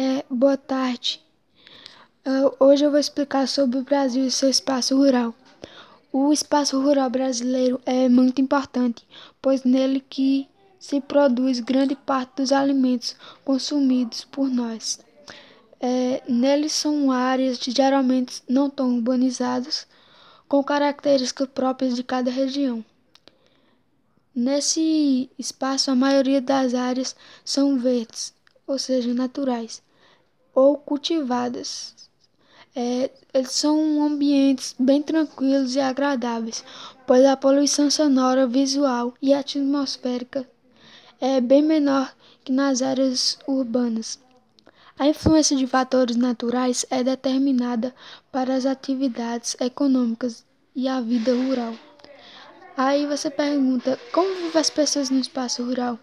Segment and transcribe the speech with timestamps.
[0.00, 1.20] É, boa tarde.
[2.24, 5.34] Uh, hoje eu vou explicar sobre o Brasil e seu espaço rural.
[6.12, 9.04] O espaço rural brasileiro é muito importante,
[9.42, 10.48] pois nele que
[10.78, 15.00] se produz grande parte dos alimentos consumidos por nós.
[15.80, 19.84] É, nele são áreas geralmente não tão urbanizadas,
[20.48, 22.84] com características próprias de cada região.
[24.32, 28.32] Nesse espaço, a maioria das áreas são verdes,
[28.64, 29.82] ou seja, naturais
[30.54, 31.94] ou cultivadas.
[32.74, 36.64] É, eles são ambientes bem tranquilos e agradáveis,
[37.06, 40.46] pois a poluição sonora, visual e atmosférica
[41.20, 44.20] é bem menor que nas áreas urbanas.
[44.98, 47.94] A influência de fatores naturais é determinada
[48.32, 50.44] para as atividades econômicas
[50.74, 51.74] e a vida rural.
[52.76, 55.98] Aí você pergunta: como vivem as pessoas no espaço rural?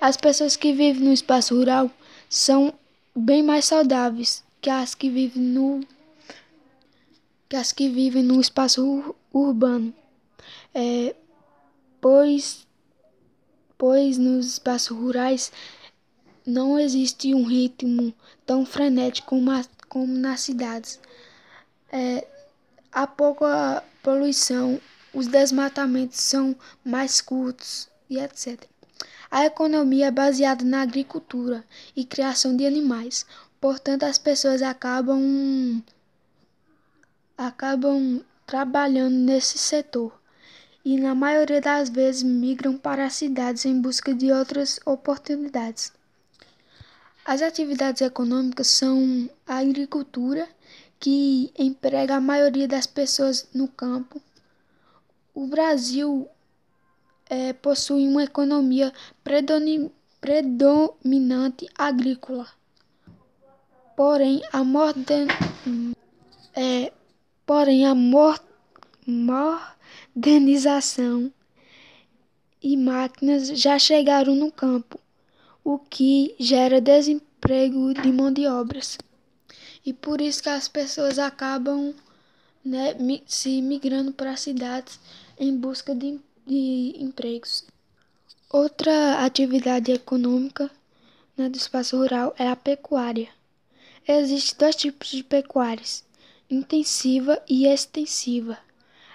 [0.00, 1.90] As pessoas que vivem no espaço rural
[2.28, 2.72] são
[3.14, 5.80] bem mais saudáveis que as que vivem no
[7.48, 9.92] que as que vivem no espaço ur urbano,
[10.74, 11.14] é,
[12.00, 12.66] pois
[13.76, 15.52] pois nos espaços rurais
[16.46, 21.00] não existe um ritmo tão frenético como, a, como nas cidades.
[21.90, 22.26] É,
[22.92, 24.80] há pouca poluição,
[25.14, 28.64] os desmatamentos são mais curtos e etc.
[29.30, 33.24] A economia é baseada na agricultura e criação de animais,
[33.60, 35.82] portanto as pessoas acabam
[37.38, 40.12] acabam trabalhando nesse setor
[40.84, 45.92] e na maioria das vezes migram para as cidades em busca de outras oportunidades.
[47.24, 50.48] As atividades econômicas são a agricultura,
[50.98, 54.20] que emprega a maioria das pessoas no campo.
[55.34, 56.28] O Brasil
[57.30, 58.92] é, possui uma economia
[60.20, 62.48] predominante agrícola.
[63.96, 64.62] Porém, a,
[66.58, 66.92] é,
[67.46, 67.94] porém, a
[69.06, 71.32] modernização
[72.60, 74.98] e máquinas já chegaram no campo,
[75.62, 78.98] o que gera desemprego de mão de obras.
[79.86, 81.94] E por isso que as pessoas acabam
[82.64, 84.98] né, se migrando para as cidades
[85.38, 86.18] em busca de
[86.50, 87.64] de empregos.
[88.52, 90.68] Outra atividade econômica
[91.36, 93.28] né, do espaço rural é a pecuária.
[94.06, 96.04] Existem dois tipos de pecuárias,
[96.50, 98.58] intensiva e extensiva.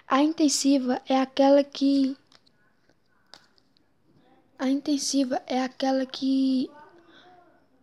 [0.08, 2.16] A intensiva é aquela que
[4.58, 6.72] a intensiva é aquela que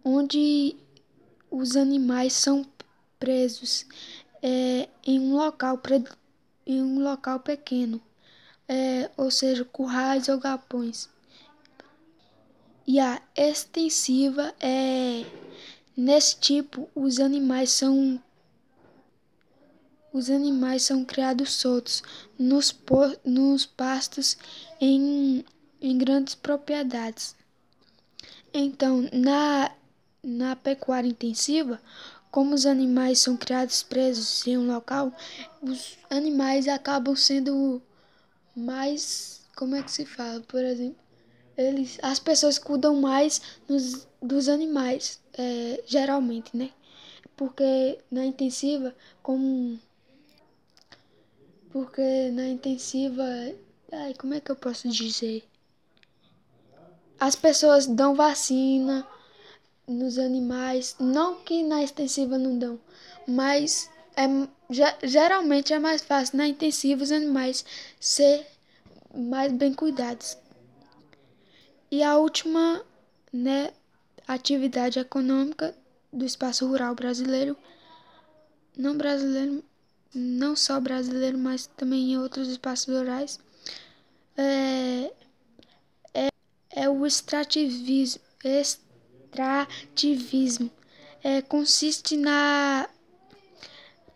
[0.03, 0.75] onde
[1.51, 2.67] os animais são
[3.19, 3.85] presos
[4.43, 5.79] é, em um local
[6.65, 8.01] em um local pequeno
[8.69, 11.09] é, ou seja, currais ou galpões.
[12.87, 15.25] E a extensiva é
[15.97, 18.21] nesse tipo os animais são
[20.13, 22.03] os animais são criados soltos
[22.39, 22.75] nos,
[23.25, 24.37] nos pastos
[24.79, 25.43] em,
[25.81, 27.35] em grandes propriedades.
[28.53, 29.71] Então, na,
[30.23, 31.81] na pecuária intensiva,
[32.31, 35.11] como os animais são criados presos em um local,
[35.63, 37.81] os animais acabam sendo
[38.55, 39.43] mais.
[39.57, 40.41] Como é que se fala?
[40.41, 40.97] Por exemplo,
[41.57, 46.71] eles, as pessoas cuidam mais nos, dos animais, é, geralmente, né?
[47.37, 49.79] Porque na intensiva, como.
[51.71, 53.25] Porque na intensiva.
[53.91, 55.45] Ai, como é que eu posso dizer?
[57.21, 59.07] As pessoas dão vacina
[59.87, 62.81] nos animais, não que na extensiva não dão,
[63.27, 67.65] mas é, geralmente é mais fácil na intensiva os animais
[68.01, 68.47] ser
[69.15, 70.37] mais bem cuidados.
[71.91, 72.83] E a última
[73.33, 73.73] né,
[74.27, 75.75] atividade econômica
[76.13, 77.57] do espaço rural brasileiro,
[78.77, 79.63] não brasileiro,
[80.15, 83.39] não só brasileiro, mas também em outros espaços rurais,
[84.37, 85.13] é,
[86.15, 86.29] é,
[86.71, 88.23] é o extrativismo.
[88.45, 90.71] extrativismo
[91.23, 92.89] é, consiste na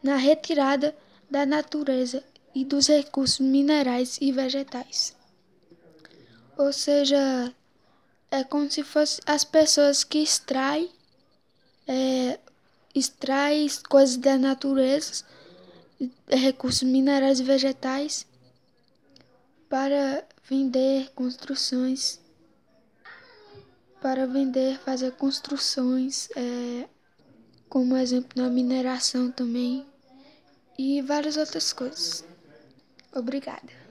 [0.06, 0.96] na retirada
[1.28, 2.22] da natureza
[2.54, 5.14] e dos recursos minerais e vegetais.
[6.56, 7.52] Ou seja,
[8.30, 10.88] é como se fosse as pessoas que extraem,
[11.88, 12.38] é,
[12.94, 15.24] extraem coisas da natureza,
[16.28, 18.26] recursos minerais e vegetais,
[19.68, 22.20] para vender construções,
[24.00, 26.88] para vender, fazer construções, é,
[27.68, 29.84] como exemplo na mineração também
[30.78, 32.24] e várias outras coisas.
[33.12, 33.85] Obrigada.